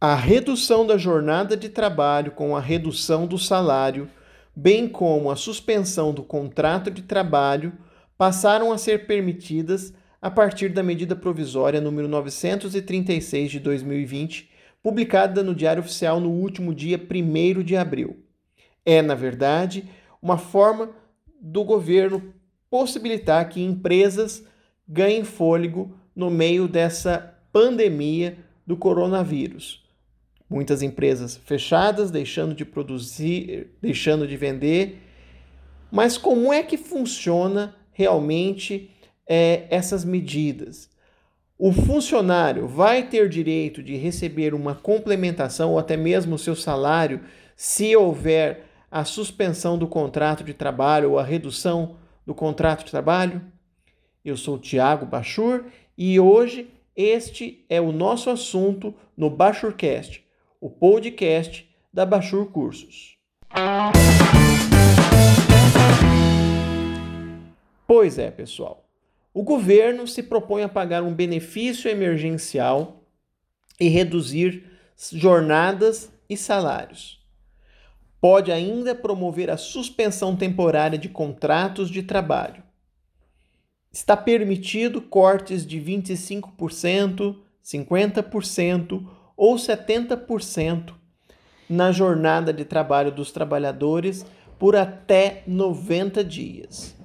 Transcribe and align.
A 0.00 0.14
redução 0.14 0.86
da 0.86 0.96
jornada 0.96 1.56
de 1.56 1.68
trabalho 1.68 2.30
com 2.30 2.54
a 2.54 2.60
redução 2.60 3.26
do 3.26 3.36
salário, 3.36 4.08
bem 4.54 4.88
como 4.88 5.28
a 5.28 5.34
suspensão 5.34 6.14
do 6.14 6.22
contrato 6.22 6.88
de 6.88 7.02
trabalho, 7.02 7.72
passaram 8.16 8.70
a 8.70 8.78
ser 8.78 9.08
permitidas 9.08 9.92
a 10.22 10.30
partir 10.30 10.68
da 10.68 10.84
medida 10.84 11.16
provisória 11.16 11.80
número 11.80 12.06
936 12.06 13.50
de 13.50 13.58
2020, 13.58 14.48
publicada 14.84 15.42
no 15.42 15.52
Diário 15.52 15.82
Oficial 15.82 16.20
no 16.20 16.30
último 16.30 16.72
dia 16.72 16.96
1 16.96 17.64
de 17.64 17.76
abril. 17.76 18.22
É, 18.86 19.02
na 19.02 19.16
verdade, 19.16 19.90
uma 20.22 20.38
forma 20.38 20.90
do 21.40 21.64
governo 21.64 22.32
possibilitar 22.70 23.48
que 23.48 23.60
empresas 23.60 24.46
ganhem 24.86 25.24
fôlego 25.24 25.92
no 26.14 26.30
meio 26.30 26.68
dessa 26.68 27.36
pandemia 27.52 28.38
do 28.64 28.76
coronavírus. 28.76 29.87
Muitas 30.48 30.82
empresas 30.82 31.36
fechadas, 31.36 32.10
deixando 32.10 32.54
de 32.54 32.64
produzir, 32.64 33.70
deixando 33.82 34.26
de 34.26 34.36
vender. 34.36 35.02
Mas 35.90 36.16
como 36.16 36.52
é 36.52 36.62
que 36.62 36.76
funciona 36.76 37.74
realmente 37.92 38.90
é, 39.28 39.66
essas 39.68 40.04
medidas. 40.04 40.88
O 41.58 41.72
funcionário 41.72 42.66
vai 42.66 43.08
ter 43.08 43.28
direito 43.28 43.82
de 43.82 43.96
receber 43.96 44.54
uma 44.54 44.74
complementação 44.74 45.72
ou 45.72 45.78
até 45.78 45.96
mesmo 45.96 46.36
o 46.36 46.38
seu 46.38 46.54
salário 46.54 47.20
se 47.56 47.94
houver 47.94 48.64
a 48.90 49.04
suspensão 49.04 49.76
do 49.76 49.88
contrato 49.88 50.44
de 50.44 50.54
trabalho 50.54 51.10
ou 51.10 51.18
a 51.18 51.24
redução 51.24 51.96
do 52.24 52.34
contrato 52.34 52.84
de 52.84 52.90
trabalho? 52.92 53.42
Eu 54.24 54.36
sou 54.36 54.56
Tiago 54.56 55.04
Bachur 55.04 55.64
e 55.96 56.18
hoje 56.20 56.70
este 56.94 57.64
é 57.68 57.80
o 57.80 57.92
nosso 57.92 58.30
assunto 58.30 58.94
no 59.16 59.28
Bachurcast, 59.28 60.24
o 60.60 60.68
podcast 60.68 61.68
da 61.92 62.04
Bachur 62.04 62.46
Cursos. 62.46 63.16
Pois 67.86 68.18
é, 68.18 68.30
pessoal. 68.30 68.84
O 69.32 69.42
governo 69.42 70.06
se 70.06 70.22
propõe 70.22 70.62
a 70.62 70.68
pagar 70.68 71.02
um 71.02 71.14
benefício 71.14 71.88
emergencial 71.88 73.04
e 73.78 73.88
reduzir 73.88 74.64
jornadas 75.12 76.10
e 76.28 76.36
salários. 76.36 77.24
Pode 78.20 78.50
ainda 78.50 78.96
promover 78.96 79.48
a 79.48 79.56
suspensão 79.56 80.34
temporária 80.34 80.98
de 80.98 81.08
contratos 81.08 81.88
de 81.88 82.02
trabalho. 82.02 82.64
Está 83.92 84.16
permitido 84.16 85.00
cortes 85.00 85.64
de 85.64 85.80
25%, 85.80 87.36
50% 87.64 89.17
ou 89.38 89.56
70% 89.56 90.92
na 91.70 91.90
jornada 91.90 92.52
de 92.52 92.66
trabalho 92.66 93.10
dos 93.10 93.32
trabalhadores 93.32 94.26
por 94.58 94.76
até 94.76 95.42
90 95.46 96.22
dias 96.22 96.98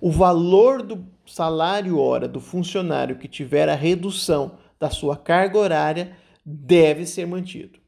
o 0.00 0.10
valor 0.10 0.82
do 0.82 1.04
salário 1.26 1.98
hora 1.98 2.26
do 2.26 2.40
funcionário 2.40 3.16
que 3.16 3.28
tiver 3.28 3.68
a 3.68 3.74
redução 3.74 4.52
da 4.78 4.88
sua 4.88 5.16
carga 5.16 5.58
horária 5.58 6.16
deve 6.44 7.04
ser 7.04 7.26
mantido. 7.26 7.78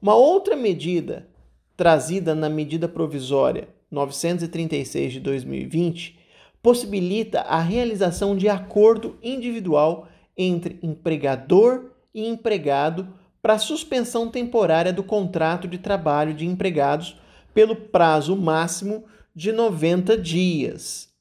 Uma 0.00 0.14
outra 0.14 0.54
medida 0.54 1.28
trazida 1.76 2.34
na 2.34 2.48
medida 2.48 2.88
provisória 2.88 3.68
936 3.90 5.14
de 5.14 5.20
2020 5.20 6.18
possibilita 6.62 7.40
a 7.40 7.60
realização 7.60 8.36
de 8.36 8.48
acordo 8.48 9.18
individual 9.20 10.06
entre 10.36 10.78
empregador 10.80 11.90
e 12.14 12.26
empregado 12.26 13.14
para 13.40 13.58
suspensão 13.58 14.30
temporária 14.30 14.92
do 14.92 15.02
contrato 15.02 15.66
de 15.66 15.78
trabalho 15.78 16.32
de 16.32 16.46
empregados 16.46 17.18
pelo 17.52 17.74
prazo 17.74 18.36
máximo 18.36 19.04
de 19.34 19.50
90 19.50 20.16
dias. 20.16 21.12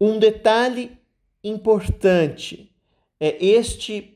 Um 0.00 0.18
detalhe 0.18 0.98
importante 1.42 2.72
é 3.20 3.44
este 3.44 4.10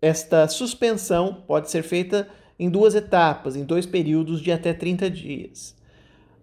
esta 0.00 0.48
suspensão 0.48 1.44
pode 1.46 1.70
ser 1.70 1.84
feita 1.84 2.28
em 2.58 2.68
duas 2.68 2.96
etapas, 2.96 3.54
em 3.54 3.64
dois 3.64 3.86
períodos 3.86 4.40
de 4.40 4.50
até 4.50 4.72
30 4.72 5.08
dias. 5.08 5.76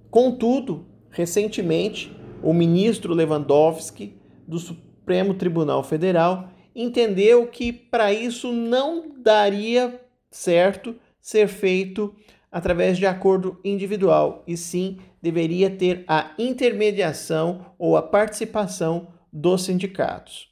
Contudo, 0.09 0.85
recentemente, 1.09 2.16
o 2.41 2.53
ministro 2.53 3.13
Lewandowski 3.13 4.16
do 4.47 4.58
Supremo 4.58 5.34
Tribunal 5.34 5.84
Federal 5.84 6.50
entendeu 6.81 7.45
que 7.47 7.73
para 7.73 8.13
isso 8.13 8.53
não 8.53 9.12
daria 9.17 10.00
certo 10.31 10.95
ser 11.19 11.50
feito 11.50 12.16
através 12.50 12.97
de 12.97 13.06
acordo 13.06 13.59
individual, 13.63 14.44
e 14.47 14.56
sim 14.56 14.97
deveria 15.22 15.69
ter 15.69 16.06
a 16.07 16.31
intermediação 16.40 17.73
ou 17.78 17.97
a 17.97 18.01
participação 18.01 19.09
dos 19.31 19.63
sindicatos. 19.63 20.47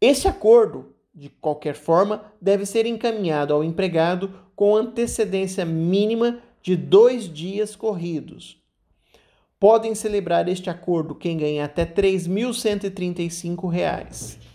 Esse 0.00 0.26
acordo, 0.26 0.92
de 1.14 1.28
qualquer 1.28 1.76
forma, 1.76 2.24
deve 2.40 2.66
ser 2.66 2.84
encaminhado 2.84 3.54
ao 3.54 3.62
empregado 3.62 4.34
com 4.56 4.74
antecedência 4.74 5.64
mínima 5.64 6.40
de 6.60 6.74
dois 6.76 7.32
dias 7.32 7.76
corridos. 7.76 8.60
Podem 9.58 9.94
celebrar 9.94 10.48
este 10.48 10.68
acordo 10.68 11.14
quem 11.14 11.36
ganha 11.36 11.64
até 11.64 11.84
R$ 11.84 11.92
3.135. 11.92 14.49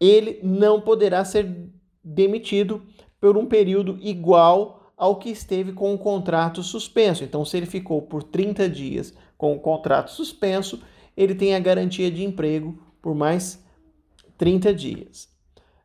ele 0.00 0.40
não 0.42 0.80
poderá 0.80 1.24
ser 1.24 1.70
demitido 2.02 2.82
por 3.20 3.36
um 3.36 3.46
período 3.46 3.98
igual 4.00 4.92
ao 4.96 5.16
que 5.16 5.30
esteve 5.30 5.72
com 5.72 5.94
o 5.94 5.98
contrato 5.98 6.62
suspenso. 6.62 7.22
Então, 7.22 7.44
se 7.44 7.56
ele 7.56 7.66
ficou 7.66 8.02
por 8.02 8.22
30 8.22 8.68
dias 8.68 9.14
com 9.36 9.54
o 9.54 9.60
contrato 9.60 10.10
suspenso, 10.10 10.82
ele 11.16 11.34
tem 11.34 11.54
a 11.54 11.60
garantia 11.60 12.10
de 12.10 12.24
emprego 12.24 12.82
por 13.00 13.14
mais 13.14 13.64
30 14.36 14.74
dias, 14.74 15.28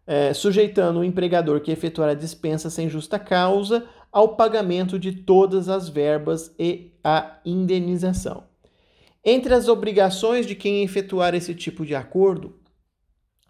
é, 0.05 0.33
sujeitando 0.33 0.99
o 0.99 1.03
empregador 1.03 1.61
que 1.61 1.71
efetuar 1.71 2.09
a 2.09 2.13
dispensa 2.15 2.69
sem 2.69 2.89
justa 2.89 3.17
causa 3.17 3.87
ao 4.11 4.35
pagamento 4.35 4.99
de 4.99 5.11
todas 5.11 5.69
as 5.69 5.89
verbas 5.89 6.53
e 6.57 6.91
a 7.03 7.39
indenização. 7.43 8.43
Entre 9.25 9.53
as 9.53 9.67
obrigações 9.67 10.45
de 10.45 10.53
quem 10.53 10.83
efetuar 10.83 11.33
esse 11.33 11.55
tipo 11.55 11.85
de 11.85 11.95
acordo 11.95 12.55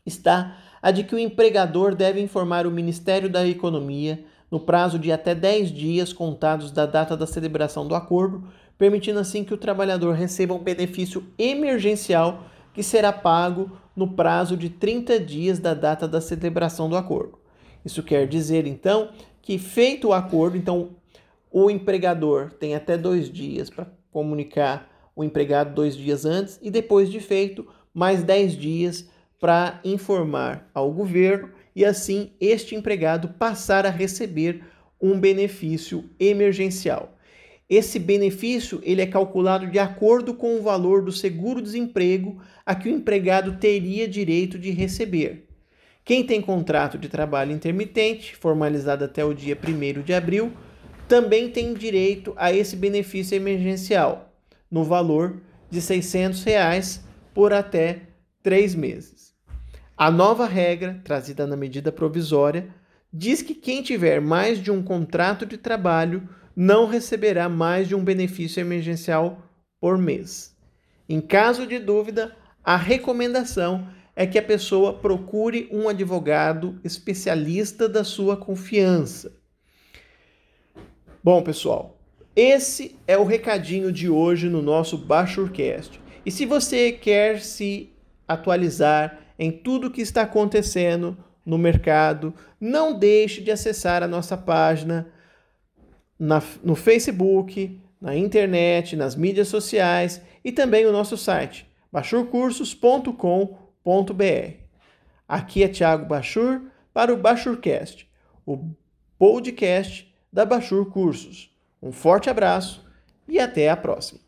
está 0.06 0.58
a 0.82 0.92
de 0.92 1.04
que 1.04 1.16
o 1.16 1.20
empregador 1.20 1.96
deve 1.96 2.22
informar 2.22 2.68
o 2.68 2.72
Ministério 2.72 3.30
da 3.30 3.48
Economia 3.48 4.24
no 4.52 4.60
prazo 4.60 5.00
de 5.00 5.12
até 5.12 5.34
10 5.34 5.72
dias 5.72 6.14
contados 6.14 6.72
da 6.72 6.86
data 6.86 7.16
da 7.16 7.26
celebração 7.26 7.88
do 7.88 7.96
acordo, 7.96 8.44
permitindo 8.78 9.20
assim 9.20 9.44
que 9.44 9.54
o 9.54 9.58
trabalhador 9.58 10.14
receba 10.14 10.54
um 10.54 10.60
benefício 10.60 11.26
emergencial 11.40 12.44
que 12.74 12.84
será 12.84 13.14
pago 13.14 13.72
no 13.96 14.10
prazo 14.14 14.58
de 14.58 14.70
30 14.70 15.20
dias 15.20 15.60
da 15.60 15.74
data 15.74 16.08
da 16.08 16.20
celebração 16.20 16.90
do 16.90 16.98
acordo. 16.98 17.40
Isso 17.86 18.04
quer 18.04 18.28
dizer, 18.28 18.68
então, 18.68 19.10
que 19.42 19.58
feito 19.58 20.10
o 20.10 20.14
acordo, 20.14 20.58
então 20.58 20.90
o 21.52 21.70
empregador 21.70 22.52
tem 22.52 22.76
até 22.76 22.98
dois 22.98 23.32
dias 23.32 23.70
para 23.70 23.88
comunicar 24.12 24.90
o 25.16 25.24
empregado 25.24 25.74
dois 25.74 25.96
dias 25.96 26.26
antes 26.26 26.60
e 26.62 26.72
depois 26.72 27.12
de 27.12 27.20
feito, 27.20 27.68
mais 27.94 28.24
10 28.24 28.58
dias 28.58 29.10
para 29.44 29.82
informar 29.84 30.72
ao 30.74 30.90
governo 30.90 31.50
e 31.76 31.84
assim 31.84 32.32
este 32.40 32.76
empregado 32.76 33.28
passar 33.28 33.86
a 33.86 33.90
receber 33.90 34.64
um 35.02 35.20
benefício 35.20 36.10
emergencial. 36.18 37.18
Esse 37.70 38.00
benefício 38.00 38.80
ele 38.84 39.02
é 39.02 39.06
calculado 39.06 39.68
de 39.68 39.78
acordo 39.78 40.34
com 40.34 40.56
o 40.56 40.62
valor 40.62 41.04
do 41.04 41.12
seguro-desemprego 41.12 42.42
a 42.66 42.74
que 42.74 42.88
o 42.88 42.92
empregado 42.96 43.58
teria 43.58 44.08
direito 44.08 44.58
de 44.58 44.72
receber. 44.72 45.50
Quem 46.06 46.26
tem 46.26 46.40
contrato 46.40 46.98
de 46.98 47.10
trabalho 47.10 47.52
intermitente, 47.52 48.38
formalizado 48.38 49.04
até 49.04 49.26
o 49.26 49.34
dia 49.34 49.58
1 49.62 50.04
de 50.04 50.14
abril, 50.14 50.54
também 51.06 51.50
tem 51.50 51.74
direito 51.74 52.34
a 52.38 52.54
esse 52.54 52.78
benefício 52.78 53.36
emergencial, 53.36 54.34
no 54.72 54.86
valor 54.86 55.42
de 55.70 55.82
600 55.82 56.42
reais 56.46 57.04
por 57.34 57.52
até 57.52 58.04
três 58.42 58.74
meses. 58.74 59.33
A 59.98 60.10
nova 60.10 60.48
regra, 60.48 61.00
trazida 61.04 61.46
na 61.46 61.56
medida 61.56 61.92
provisória, 61.92 62.68
diz 63.12 63.44
que 63.44 63.54
quem 63.54 63.84
tiver 63.84 64.20
mais 64.20 64.62
de 64.62 64.72
um 64.72 64.82
contrato 64.82 65.46
de 65.46 65.58
trabalho 65.58 66.28
não 66.56 66.88
receberá 66.88 67.48
mais 67.48 67.88
de 67.88 67.96
um 67.96 68.04
benefício 68.04 68.60
emergencial 68.60 69.42
por 69.80 69.98
mês. 69.98 70.56
Em 71.08 71.22
caso 71.22 71.68
de 71.68 71.78
dúvida, 71.78 72.36
a 72.64 72.76
recomendação 72.76 73.88
é 74.16 74.26
que 74.26 74.40
a 74.40 74.44
pessoa 74.44 74.94
procure 74.94 75.68
um 75.72 75.88
advogado 75.88 76.80
especialista 76.84 77.88
da 77.88 78.04
sua 78.04 78.36
confiança. 78.36 79.36
Bom, 81.24 81.42
pessoal, 81.44 81.98
esse 82.36 82.96
é 83.08 83.18
o 83.18 83.24
recadinho 83.24 83.92
de 83.92 84.10
hoje 84.10 84.50
no 84.50 84.62
nosso 84.62 84.98
Bachurcast. 84.98 86.02
E 86.26 86.32
se 86.32 86.46
você 86.46 86.92
quer 86.92 87.42
se 87.42 87.92
atualizar 88.28 89.23
em 89.44 89.52
tudo 89.52 89.92
que 89.92 90.02
está 90.02 90.22
acontecendo 90.22 91.18
no 91.46 91.58
mercado, 91.58 92.34
não 92.60 92.98
deixe 92.98 93.42
de 93.42 93.52
acessar 93.52 94.02
a 94.02 94.08
nossa 94.08 94.38
página 94.38 95.12
na, 96.18 96.42
no 96.64 96.76
Facebook, 96.76 97.78
na 98.00 98.16
internet, 98.16 98.96
nas 98.96 99.18
mídias 99.18 99.50
sociais 99.50 100.22
e 100.46 100.52
também 100.52 100.86
o 100.86 100.94
nosso 100.94 101.18
site 101.18 101.68
bachurcursos.com.br. 101.92 104.54
Aqui 105.28 105.64
é 105.64 105.68
Thiago 105.68 106.06
Bachur 106.06 106.62
para 106.94 107.14
o 107.14 107.18
Bachurcast, 107.18 108.10
o 108.46 108.70
podcast 109.20 110.10
da 110.32 110.46
Bachur 110.46 110.90
Cursos. 110.90 111.54
Um 111.82 111.92
forte 111.92 112.30
abraço 112.30 112.82
e 113.28 113.40
até 113.40 113.70
a 113.70 113.76
próxima. 113.76 114.23